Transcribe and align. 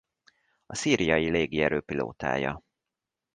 A 0.65 0.75
szíriai 0.75 1.29
légierő 1.29 1.81
pilótája. 1.81 2.61